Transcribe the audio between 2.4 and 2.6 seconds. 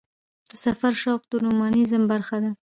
ده.